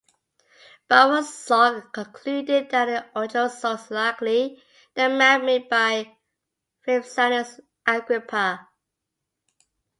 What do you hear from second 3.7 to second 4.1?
is